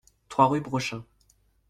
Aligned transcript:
trois 0.29 0.47
rue 0.47 0.61
Brochain 0.61 1.03